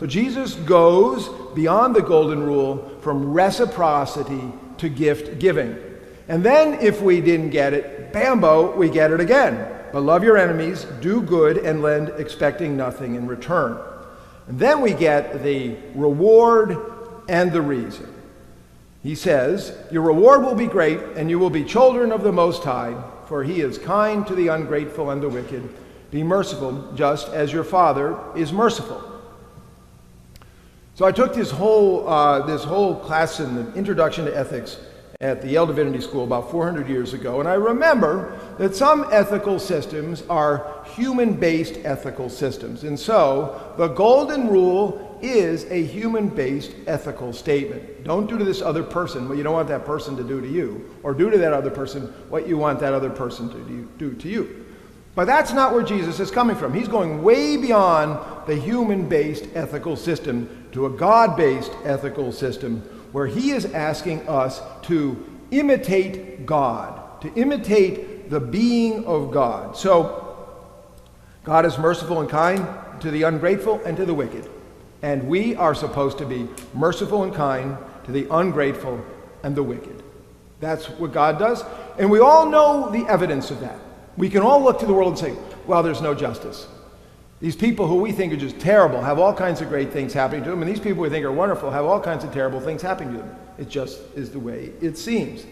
So 0.00 0.06
Jesus 0.06 0.54
goes 0.54 1.28
beyond 1.54 1.94
the 1.94 2.02
golden 2.02 2.42
rule 2.42 2.98
from 3.00 3.32
reciprocity 3.32 4.52
to 4.78 4.88
gift 4.88 5.38
giving. 5.38 5.76
And 6.28 6.44
then, 6.44 6.74
if 6.80 7.00
we 7.00 7.20
didn't 7.20 7.50
get 7.50 7.72
it, 7.72 8.12
bambo, 8.12 8.76
we 8.76 8.90
get 8.90 9.10
it 9.10 9.20
again. 9.20 9.74
But 9.92 10.02
love 10.02 10.22
your 10.22 10.36
enemies, 10.36 10.84
do 11.00 11.22
good, 11.22 11.56
and 11.56 11.82
lend, 11.82 12.10
expecting 12.18 12.76
nothing 12.76 13.14
in 13.14 13.26
return. 13.26 13.78
And 14.46 14.58
then 14.58 14.80
we 14.80 14.92
get 14.92 15.42
the 15.42 15.76
reward 15.94 16.76
and 17.28 17.50
the 17.50 17.62
reason. 17.62 18.12
He 19.02 19.14
says, 19.14 19.76
Your 19.90 20.02
reward 20.02 20.42
will 20.42 20.54
be 20.54 20.66
great, 20.66 21.00
and 21.16 21.30
you 21.30 21.38
will 21.38 21.50
be 21.50 21.64
children 21.64 22.12
of 22.12 22.22
the 22.22 22.32
Most 22.32 22.62
High, 22.62 22.94
for 23.28 23.44
he 23.44 23.60
is 23.60 23.76
kind 23.76 24.26
to 24.26 24.34
the 24.34 24.48
ungrateful 24.48 25.10
and 25.10 25.22
the 25.22 25.28
wicked. 25.28 25.68
Be 26.10 26.22
merciful, 26.22 26.90
just 26.94 27.28
as 27.28 27.52
your 27.52 27.62
Father 27.62 28.18
is 28.34 28.54
merciful. 28.54 29.04
So 30.94 31.04
I 31.04 31.12
took 31.12 31.34
this 31.34 31.50
whole, 31.50 32.08
uh, 32.08 32.46
this 32.46 32.64
whole 32.64 32.96
class 32.96 33.38
in 33.38 33.54
the 33.54 33.72
Introduction 33.74 34.24
to 34.24 34.36
Ethics 34.36 34.80
at 35.20 35.42
the 35.42 35.48
Yale 35.48 35.66
Divinity 35.66 36.00
School 36.00 36.24
about 36.24 36.50
400 36.50 36.88
years 36.88 37.12
ago, 37.12 37.40
and 37.40 37.48
I 37.48 37.54
remember 37.54 38.38
that 38.58 38.74
some 38.74 39.06
ethical 39.12 39.58
systems 39.58 40.22
are 40.30 40.84
human 40.94 41.34
based 41.34 41.78
ethical 41.84 42.30
systems. 42.30 42.84
And 42.84 42.98
so 42.98 43.74
the 43.76 43.88
golden 43.88 44.48
rule 44.48 45.07
is 45.22 45.64
a 45.70 45.82
human 45.82 46.28
based 46.28 46.74
ethical 46.86 47.32
statement. 47.32 48.04
Don't 48.04 48.28
do 48.28 48.38
to 48.38 48.44
this 48.44 48.62
other 48.62 48.82
person 48.82 49.28
what 49.28 49.36
you 49.36 49.44
don't 49.44 49.54
want 49.54 49.68
that 49.68 49.84
person 49.84 50.16
to 50.16 50.24
do 50.24 50.40
to 50.40 50.48
you, 50.48 50.94
or 51.02 51.14
do 51.14 51.30
to 51.30 51.38
that 51.38 51.52
other 51.52 51.70
person 51.70 52.02
what 52.28 52.48
you 52.48 52.56
want 52.56 52.80
that 52.80 52.92
other 52.92 53.10
person 53.10 53.48
to 53.50 53.88
do 53.98 54.14
to 54.14 54.28
you. 54.28 54.66
But 55.14 55.26
that's 55.26 55.52
not 55.52 55.72
where 55.72 55.82
Jesus 55.82 56.20
is 56.20 56.30
coming 56.30 56.54
from. 56.54 56.72
He's 56.72 56.86
going 56.86 57.22
way 57.24 57.56
beyond 57.56 58.46
the 58.46 58.54
human 58.54 59.08
based 59.08 59.48
ethical 59.54 59.96
system 59.96 60.68
to 60.72 60.86
a 60.86 60.90
God 60.90 61.36
based 61.36 61.72
ethical 61.84 62.30
system 62.30 62.82
where 63.12 63.26
he 63.26 63.50
is 63.50 63.64
asking 63.66 64.28
us 64.28 64.60
to 64.82 65.40
imitate 65.50 66.46
God, 66.46 67.20
to 67.22 67.32
imitate 67.34 68.30
the 68.30 68.38
being 68.38 69.04
of 69.06 69.32
God. 69.32 69.76
So, 69.76 70.24
God 71.42 71.64
is 71.64 71.78
merciful 71.78 72.20
and 72.20 72.28
kind 72.28 72.66
to 73.00 73.10
the 73.10 73.22
ungrateful 73.22 73.80
and 73.84 73.96
to 73.96 74.04
the 74.04 74.14
wicked. 74.14 74.48
And 75.02 75.28
we 75.28 75.54
are 75.56 75.74
supposed 75.74 76.18
to 76.18 76.26
be 76.26 76.48
merciful 76.74 77.22
and 77.22 77.34
kind 77.34 77.76
to 78.04 78.12
the 78.12 78.26
ungrateful 78.30 79.04
and 79.42 79.54
the 79.54 79.62
wicked. 79.62 80.02
That's 80.60 80.88
what 80.90 81.12
God 81.12 81.38
does. 81.38 81.64
And 81.98 82.10
we 82.10 82.20
all 82.20 82.48
know 82.48 82.90
the 82.90 83.06
evidence 83.06 83.50
of 83.50 83.60
that. 83.60 83.78
We 84.16 84.28
can 84.28 84.42
all 84.42 84.62
look 84.62 84.80
to 84.80 84.86
the 84.86 84.92
world 84.92 85.10
and 85.10 85.18
say, 85.18 85.36
well, 85.66 85.82
there's 85.82 86.02
no 86.02 86.14
justice. 86.14 86.66
These 87.40 87.54
people 87.54 87.86
who 87.86 87.96
we 87.96 88.10
think 88.10 88.32
are 88.32 88.36
just 88.36 88.58
terrible 88.58 89.00
have 89.00 89.20
all 89.20 89.32
kinds 89.32 89.60
of 89.60 89.68
great 89.68 89.92
things 89.92 90.12
happening 90.12 90.42
to 90.42 90.50
them, 90.50 90.60
and 90.60 90.68
these 90.68 90.80
people 90.80 91.02
we 91.02 91.08
think 91.08 91.24
are 91.24 91.30
wonderful 91.30 91.70
have 91.70 91.84
all 91.84 92.00
kinds 92.00 92.24
of 92.24 92.32
terrible 92.32 92.58
things 92.58 92.82
happening 92.82 93.12
to 93.12 93.20
them. 93.20 93.36
It 93.58 93.68
just 93.68 94.00
is 94.16 94.30
the 94.30 94.40
way 94.40 94.72
it 94.80 94.98
seems. 94.98 95.46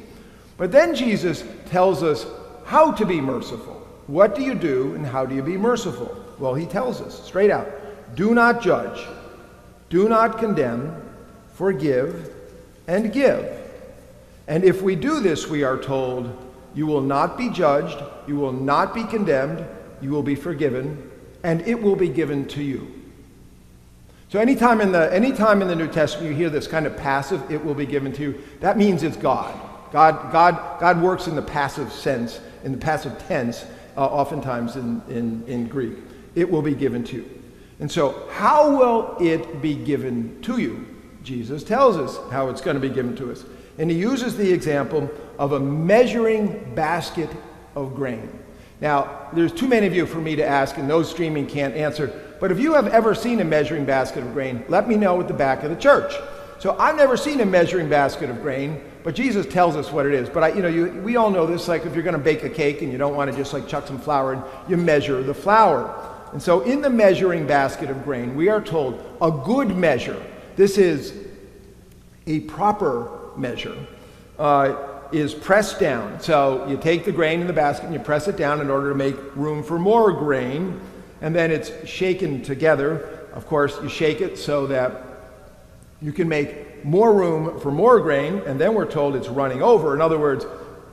But 0.57 0.73
then 0.73 0.97
Jesus 0.97 1.45
tells 1.67 2.03
us 2.03 2.27
how 2.65 2.91
to 2.91 3.07
be 3.07 3.21
merciful. 3.21 3.75
What 4.09 4.35
do 4.35 4.43
you 4.43 4.55
do, 4.55 4.97
and 4.97 5.07
how 5.07 5.27
do 5.27 5.37
you 5.37 5.43
be 5.43 5.57
merciful? 5.57 6.25
Well, 6.41 6.55
he 6.55 6.67
tells 6.67 7.01
us 7.01 7.23
straight 7.25 7.51
out 7.51 7.69
do 8.17 8.35
not 8.35 8.63
judge, 8.63 9.07
do 9.89 10.09
not 10.09 10.39
condemn, 10.39 11.03
forgive, 11.55 12.33
and 12.87 13.13
give. 13.13 13.49
And 14.49 14.65
if 14.65 14.83
we 14.83 14.97
do 14.97 15.21
this, 15.21 15.47
we 15.49 15.65
are 15.65 15.77
told, 15.77 16.31
You 16.75 16.87
will 16.87 17.01
not 17.01 17.37
be 17.39 17.49
judged, 17.51 17.99
you 18.27 18.37
will 18.37 18.53
not 18.53 18.95
be 18.95 19.05
condemned, 19.05 19.65
you 20.01 20.11
will 20.11 20.23
be 20.23 20.35
forgiven, 20.35 21.11
and 21.43 21.61
it 21.63 21.81
will 21.81 21.97
be 21.97 22.09
given 22.09 22.47
to 22.49 22.63
you. 22.63 22.93
So 24.29 24.41
anytime 24.41 24.81
in 24.81 24.93
the 24.93 25.13
anytime 25.15 25.63
in 25.63 25.69
the 25.69 25.77
New 25.77 25.89
Testament 25.89 26.31
you 26.31 26.37
hear 26.37 26.51
this 26.51 26.67
kind 26.67 26.87
of 26.87 26.97
passive, 26.97 27.51
it 27.51 27.65
will 27.65 27.75
be 27.75 27.87
given 27.87 28.13
to 28.15 28.23
you, 28.23 28.43
that 28.61 28.77
means 28.77 29.03
it's 29.03 29.17
God. 29.17 29.55
God, 29.93 30.33
God, 30.33 30.81
God 30.81 31.01
works 31.01 31.27
in 31.27 31.37
the 31.37 31.43
passive 31.43 31.93
sense, 31.93 32.41
in 32.65 32.73
the 32.73 32.79
passive 32.79 33.17
tense, 33.29 33.65
uh, 33.97 34.05
oftentimes 34.05 34.77
in, 34.77 35.01
in, 35.09 35.45
in 35.47 35.69
Greek. 35.69 35.95
It 36.35 36.51
will 36.51 36.63
be 36.63 36.75
given 36.75 37.05
to 37.05 37.17
you. 37.17 37.36
And 37.79 37.91
so, 37.91 38.29
how 38.31 38.77
will 38.77 39.17
it 39.21 39.61
be 39.61 39.75
given 39.75 40.41
to 40.43 40.59
you? 40.59 40.87
Jesus 41.23 41.63
tells 41.63 41.97
us 41.97 42.19
how 42.31 42.49
it's 42.49 42.61
going 42.61 42.75
to 42.77 42.81
be 42.81 42.95
given 42.95 43.17
to 43.17 43.31
us. 43.31 43.45
And 43.79 43.91
he 43.91 43.97
uses 43.97 44.37
the 44.37 44.51
example 44.51 45.11
of 45.39 45.53
a 45.53 45.61
measuring 45.61 46.75
basket 46.75 47.29
of 47.75 47.95
grain. 47.95 48.31
Now, 48.81 49.29
there's 49.33 49.53
too 49.53 49.69
many 49.69 49.87
of 49.87 49.95
you 49.95 50.07
for 50.07 50.21
me 50.21 50.37
to 50.37 50.47
ask, 50.47 50.79
and 50.79 50.89
those 50.89 51.11
streaming 51.11 51.47
can't 51.47 51.75
answer. 51.75 52.37
But 52.41 52.53
if 52.53 52.59
you 52.59 52.75
have 52.75 52.89
ever 52.89 53.15
seen 53.15 53.41
a 53.41 53.45
measuring 53.45 53.85
basket 53.85 54.23
of 54.23 54.33
grain, 54.33 54.65
let 54.69 54.89
me 54.89 54.97
know 54.97 55.21
at 55.21 55.29
the 55.29 55.35
back 55.35 55.63
of 55.63 55.71
the 55.71 55.77
church. 55.77 56.15
So 56.59 56.77
I've 56.79 56.97
never 56.97 57.17
seen 57.17 57.41
a 57.41 57.47
measuring 57.47 57.89
basket 57.89 58.31
of 58.31 58.41
grain, 58.41 58.83
but 59.03 59.15
Jesus 59.15 59.47
tells 59.47 59.77
us 59.77 59.93
what 59.93 60.07
it 60.07 60.15
is. 60.15 60.29
But 60.29 60.43
I, 60.43 60.49
you 60.49 60.63
know, 60.63 60.69
you, 60.69 60.91
we 61.03 61.17
all 61.17 61.31
know 61.31 61.47
this. 61.47 61.69
Like 61.69 61.85
if 61.85 61.95
you're 61.95 62.03
going 62.03 62.17
to 62.17 62.23
bake 62.23 62.45
a 62.45 62.51
cake 62.51 62.83
and 62.83 62.91
you 62.91 62.99
don't 62.99 63.15
want 63.15 63.31
to 63.31 63.37
just 63.37 63.53
like 63.53 63.69
chuck 63.69 63.87
some 63.87 63.99
flour 63.99 64.35
in, 64.35 64.43
you 64.69 64.77
measure 64.77 65.23
the 65.23 65.35
flour. 65.35 66.16
And 66.33 66.43
so 66.43 66.61
in 66.63 66.83
the 66.83 66.91
measuring 66.91 67.47
basket 67.47 67.91
of 67.91 68.05
grain, 68.05 68.37
we 68.37 68.49
are 68.49 68.61
told 68.61 69.03
a 69.21 69.31
good 69.31 69.77
measure. 69.77 70.23
This 70.57 70.79
is 70.79 71.27
a 72.27 72.41
proper 72.41 73.33
measure. 73.37 73.77
Uh, 74.39 74.97
is 75.13 75.35
pressed 75.35 75.79
down. 75.79 76.21
So 76.21 76.67
you 76.69 76.77
take 76.77 77.05
the 77.05 77.13
grain 77.13 77.41
in 77.41 77.47
the 77.47 77.53
basket 77.53 77.87
and 77.87 77.95
you 77.95 78.01
press 78.01 78.29
it 78.29 78.37
down 78.37 78.61
in 78.61 78.71
order 78.71 78.89
to 78.89 78.95
make 78.95 79.17
room 79.37 79.63
for 79.63 79.79
more 79.79 80.13
grain, 80.13 80.81
and 81.21 81.35
then 81.35 81.51
it's 81.51 81.71
shaken 81.89 82.43
together. 82.43 83.29
Of 83.33 83.47
course, 83.47 83.79
you 83.83 83.89
shake 83.89 84.21
it 84.21 84.39
so 84.39 84.67
that 84.67 85.03
you 86.03 86.13
can 86.13 86.29
make 86.29 86.85
more 86.85 87.13
room 87.13 87.59
for 87.61 87.71
more 87.71 88.01
grain, 88.01 88.43
and 88.47 88.61
then 88.61 88.75
we're 88.75 88.91
told 88.91 89.17
it's 89.17 89.29
running 89.29 89.63
over. 89.63 89.95
In 89.95 90.01
other 90.01 90.19
words, 90.19 90.45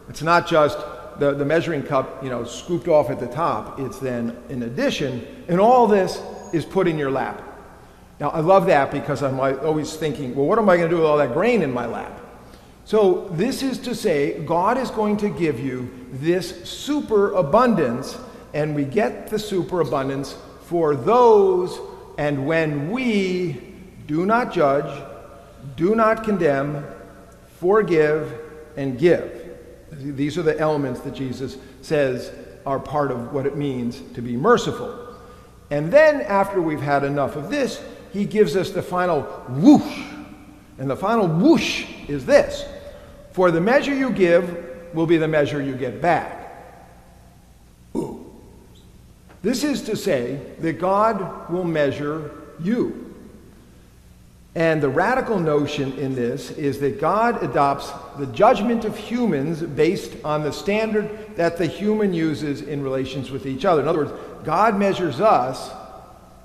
it's 0.10 0.22
not 0.22 0.48
just 0.48 0.78
the, 1.20 1.34
the 1.34 1.46
measuring 1.46 1.84
cup, 1.84 2.24
you 2.24 2.30
know, 2.30 2.44
scooped 2.44 2.88
off 2.88 3.10
at 3.10 3.20
the 3.20 3.28
top. 3.28 3.80
It's 3.80 4.00
then 4.00 4.38
in 4.50 4.64
addition, 4.64 5.46
and 5.48 5.60
all 5.60 5.88
this 5.88 6.22
is 6.54 6.66
put 6.66 6.88
in 6.88 6.98
your 6.98 7.12
lap. 7.12 7.42
Now, 8.20 8.30
I 8.30 8.40
love 8.40 8.68
that 8.68 8.92
because 8.92 9.24
I'm 9.24 9.40
always 9.40 9.96
thinking, 9.96 10.36
well, 10.36 10.46
what 10.46 10.60
am 10.60 10.70
I 10.70 10.78
going 10.78 10.90
to 10.90 10.96
do 10.96 11.02
with 11.02 11.10
all 11.10 11.18
that 11.18 11.34
grain 11.34 11.62
in 11.62 11.74
my 11.74 11.86
lap? 11.86 12.20
So, 12.86 13.30
this 13.32 13.64
is 13.64 13.80
to 13.80 13.96
say, 13.96 14.44
God 14.44 14.78
is 14.78 14.92
going 14.92 15.18
to 15.18 15.30
give 15.30 15.60
you 15.60 15.90
this 16.12 16.70
superabundance, 16.70 18.18
and 18.54 18.76
we 18.76 18.84
get 18.84 19.28
the 19.28 19.40
superabundance 19.40 20.36
for 20.66 20.96
those 20.96 21.80
and 22.18 22.46
when 22.46 22.92
we 22.92 23.74
do 24.06 24.26
not 24.26 24.54
judge, 24.54 25.04
do 25.76 25.96
not 25.96 26.24
condemn, 26.24 26.86
forgive, 27.60 28.40
and 28.78 29.00
give. 29.00 29.43
These 30.00 30.38
are 30.38 30.44
the 30.44 30.60
elements 30.60 31.02
that 31.02 31.14
Jesus 31.14 31.58
says 31.82 32.32
are 32.66 32.80
part 32.80 33.12
of 33.12 33.34
what 33.34 33.46
it 33.46 33.56
means 33.58 34.02
to 34.14 34.22
be 34.22 34.38
merciful. 34.38 35.16
And 35.70 35.92
then, 35.92 36.22
after 36.22 36.62
we've 36.62 36.82
had 36.82 37.04
enough 37.04 37.36
of 37.36 37.50
this, 37.50 37.84
he 38.12 38.26
gives 38.26 38.56
us 38.56 38.72
the 38.72 38.82
final 38.82 39.24
whoosh. 39.50 40.04
And 40.78 40.90
the 40.90 40.96
final 40.96 41.28
whoosh 41.28 41.86
is 42.08 42.26
this 42.26 42.66
For 43.32 43.52
the 43.52 43.62
measure 43.62 43.94
you 43.94 44.12
give 44.12 44.94
will 44.94 45.08
be 45.08 45.18
the 45.18 45.28
measure 45.28 45.62
you 45.62 45.76
get 45.76 46.02
back. 46.02 46.40
Ooh. 47.96 48.32
This 49.42 49.64
is 49.64 49.82
to 49.84 49.96
say 49.96 50.40
that 50.60 50.74
God 50.74 51.50
will 51.50 51.64
measure 51.64 52.32
you. 52.62 53.16
And 54.56 54.82
the 54.82 54.90
radical 54.90 55.40
notion 55.40 55.94
in 55.94 56.14
this 56.14 56.52
is 56.52 56.80
that 56.80 57.02
God 57.02 57.44
adopts 57.44 57.92
the 58.18 58.28
judgment 58.28 58.86
of 58.86 58.98
humans 58.98 59.62
based 59.62 60.14
on 60.24 60.44
the 60.44 60.52
standard 60.52 61.36
that 61.36 61.58
the 61.58 61.66
human 61.66 62.14
uses 62.14 62.62
in 62.62 62.84
relations 62.84 63.32
with 63.32 63.46
each 63.46 63.66
other. 63.66 63.82
In 63.82 63.88
other 63.88 64.06
words, 64.06 64.14
God 64.44 64.78
measures 64.78 65.20
us 65.20 65.72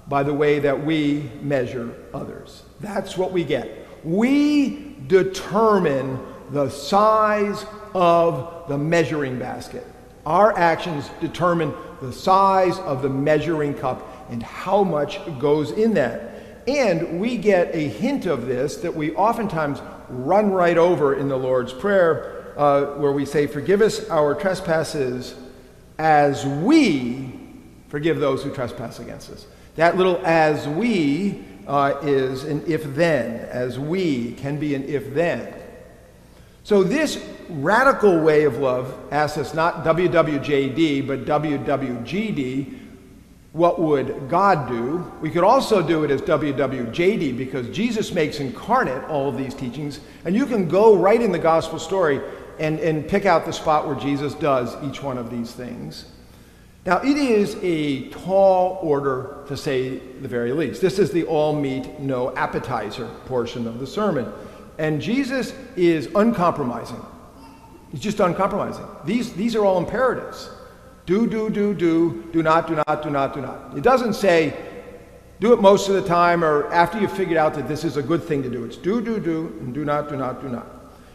by 0.08 0.22
the 0.22 0.32
way 0.32 0.58
that 0.60 0.84
we 0.84 1.30
measure 1.42 1.94
others. 2.14 2.62
That's 2.80 3.16
what 3.16 3.32
we 3.32 3.44
get. 3.44 3.86
We 4.04 4.96
determine 5.06 6.18
the 6.50 6.70
size 6.70 7.66
of 7.94 8.68
the 8.68 8.78
measuring 8.78 9.38
basket. 9.38 9.86
Our 10.24 10.56
actions 10.56 11.10
determine 11.20 11.74
the 12.00 12.12
size 12.12 12.78
of 12.80 13.02
the 13.02 13.08
measuring 13.08 13.74
cup 13.74 14.28
and 14.30 14.42
how 14.42 14.84
much 14.84 15.20
goes 15.38 15.72
in 15.72 15.94
that. 15.94 16.64
And 16.66 17.18
we 17.18 17.38
get 17.38 17.74
a 17.74 17.88
hint 17.88 18.26
of 18.26 18.46
this 18.46 18.76
that 18.78 18.94
we 18.94 19.14
oftentimes 19.14 19.80
run 20.10 20.50
right 20.50 20.78
over 20.78 21.14
in 21.14 21.28
the 21.28 21.36
Lord's 21.36 21.72
Prayer, 21.72 22.54
uh, 22.56 22.96
where 22.96 23.12
we 23.12 23.24
say, 23.24 23.46
Forgive 23.46 23.80
us 23.80 24.08
our 24.10 24.34
trespasses 24.34 25.34
as 25.98 26.46
we 26.46 27.32
forgive 27.88 28.20
those 28.20 28.42
who 28.42 28.54
trespass 28.54 28.98
against 28.98 29.30
us. 29.30 29.46
That 29.76 29.96
little 29.96 30.20
as 30.24 30.66
we 30.68 31.44
uh, 31.66 31.98
is 32.02 32.44
an 32.44 32.64
if 32.66 32.82
then, 32.94 33.40
as 33.50 33.78
we 33.78 34.32
can 34.32 34.58
be 34.58 34.74
an 34.74 34.84
if 34.84 35.14
then. 35.14 35.54
So, 36.64 36.82
this 36.82 37.24
radical 37.48 38.20
way 38.20 38.44
of 38.44 38.58
love 38.58 38.94
asks 39.10 39.38
us 39.38 39.54
not 39.54 39.84
WWJD, 39.84 41.06
but 41.06 41.24
WWGD 41.24 42.78
what 43.52 43.80
would 43.80 44.28
God 44.28 44.68
do? 44.68 45.10
We 45.20 45.30
could 45.30 45.44
also 45.44 45.82
do 45.82 46.04
it 46.04 46.10
as 46.10 46.20
WWJD 46.22 47.36
because 47.36 47.68
Jesus 47.70 48.12
makes 48.12 48.40
incarnate 48.40 49.02
all 49.04 49.28
of 49.28 49.38
these 49.38 49.54
teachings, 49.54 50.00
and 50.24 50.34
you 50.34 50.46
can 50.46 50.68
go 50.68 50.96
right 50.96 51.20
in 51.20 51.32
the 51.32 51.38
gospel 51.38 51.78
story 51.78 52.20
and, 52.58 52.78
and 52.80 53.08
pick 53.08 53.24
out 53.24 53.46
the 53.46 53.52
spot 53.52 53.86
where 53.86 53.96
Jesus 53.96 54.34
does 54.34 54.76
each 54.84 55.02
one 55.02 55.16
of 55.16 55.30
these 55.30 55.52
things. 55.52 56.06
Now, 56.84 56.98
it 57.02 57.16
is 57.16 57.56
a 57.62 58.08
tall 58.10 58.78
order 58.82 59.44
to 59.48 59.56
say 59.56 59.98
the 59.98 60.28
very 60.28 60.52
least. 60.52 60.80
This 60.80 60.98
is 60.98 61.10
the 61.10 61.24
all 61.24 61.58
meat, 61.58 61.98
no 62.00 62.34
appetizer 62.34 63.06
portion 63.26 63.66
of 63.66 63.78
the 63.78 63.86
sermon. 63.86 64.32
And 64.78 65.00
Jesus 65.00 65.52
is 65.76 66.08
uncompromising. 66.14 67.04
He's 67.90 68.00
just 68.00 68.20
uncompromising. 68.20 68.86
These, 69.04 69.32
these 69.34 69.54
are 69.56 69.64
all 69.64 69.78
imperatives. 69.78 70.50
Do, 71.08 71.26
do, 71.26 71.48
do, 71.48 71.72
do, 71.72 72.22
do 72.34 72.42
not, 72.42 72.66
do 72.66 72.74
not, 72.74 73.02
do 73.02 73.08
not, 73.08 73.32
do 73.32 73.40
not. 73.40 73.74
It 73.74 73.82
doesn't 73.82 74.12
say 74.12 74.54
do 75.40 75.54
it 75.54 75.62
most 75.62 75.88
of 75.88 75.94
the 75.94 76.06
time 76.06 76.44
or 76.44 76.70
after 76.70 77.00
you've 77.00 77.16
figured 77.16 77.38
out 77.38 77.54
that 77.54 77.66
this 77.66 77.82
is 77.82 77.96
a 77.96 78.02
good 78.02 78.22
thing 78.22 78.42
to 78.42 78.50
do. 78.50 78.66
It's 78.66 78.76
do, 78.76 79.00
do, 79.00 79.18
do, 79.18 79.46
and 79.60 79.72
do 79.72 79.86
not, 79.86 80.10
do 80.10 80.18
not, 80.18 80.42
do 80.42 80.50
not. 80.50 80.66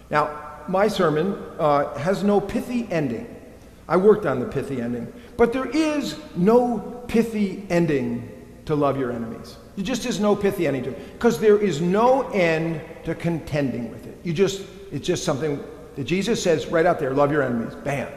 Now, 0.09 0.63
my 0.67 0.87
sermon 0.87 1.33
uh, 1.59 1.95
has 1.99 2.23
no 2.23 2.41
pithy 2.41 2.87
ending. 2.89 3.39
I 3.87 3.97
worked 3.97 4.25
on 4.25 4.39
the 4.39 4.47
pithy 4.47 4.81
ending. 4.81 5.13
But 5.37 5.53
there 5.53 5.67
is 5.67 6.17
no 6.35 7.03
pithy 7.07 7.63
ending 7.69 8.31
to 8.65 8.73
love 8.73 8.97
your 8.97 9.11
enemies. 9.11 9.57
There 9.75 9.85
just 9.85 10.07
is 10.07 10.19
no 10.19 10.35
pithy 10.35 10.65
ending 10.65 10.85
to 10.85 10.89
it. 10.89 11.13
Because 11.13 11.39
there 11.39 11.59
is 11.59 11.81
no 11.81 12.27
end 12.29 12.81
to 13.05 13.13
contending 13.13 13.91
with 13.91 14.07
it. 14.07 14.17
You 14.23 14.33
just, 14.33 14.65
it's 14.91 15.05
just 15.05 15.23
something 15.23 15.63
that 15.95 16.05
Jesus 16.05 16.41
says 16.41 16.65
right 16.65 16.87
out 16.87 16.97
there, 16.97 17.13
love 17.13 17.31
your 17.31 17.43
enemies. 17.43 17.75
Bam. 17.75 18.11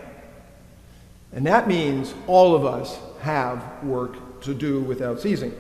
And 1.37 1.47
that 1.47 1.69
means 1.69 2.15
all 2.27 2.57
of 2.57 2.65
us 2.65 2.99
have 3.21 3.85
work 3.85 4.41
to 4.41 4.55
do 4.55 4.81
without 4.81 5.21
ceasing. 5.21 5.53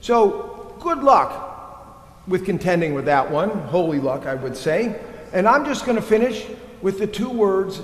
So, 0.00 0.74
good 0.80 0.98
luck 0.98 2.26
with 2.26 2.44
contending 2.44 2.94
with 2.94 3.04
that 3.04 3.30
one. 3.30 3.50
Holy 3.50 4.00
luck, 4.00 4.26
I 4.26 4.34
would 4.34 4.56
say. 4.56 5.00
And 5.32 5.46
I'm 5.46 5.64
just 5.64 5.86
going 5.86 5.96
to 5.96 6.02
finish 6.02 6.46
with 6.82 6.98
the 6.98 7.06
two 7.06 7.30
words, 7.30 7.80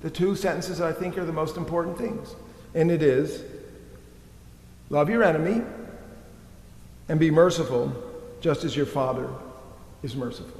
the 0.00 0.10
two 0.10 0.36
sentences 0.36 0.78
that 0.78 0.88
I 0.88 0.92
think 0.92 1.18
are 1.18 1.24
the 1.24 1.32
most 1.32 1.56
important 1.56 1.98
things. 1.98 2.36
And 2.74 2.90
it 2.90 3.02
is 3.02 3.42
love 4.90 5.10
your 5.10 5.24
enemy 5.24 5.62
and 7.08 7.18
be 7.18 7.32
merciful 7.32 7.92
just 8.40 8.62
as 8.62 8.76
your 8.76 8.86
Father 8.86 9.28
is 10.04 10.14
merciful. 10.14 10.59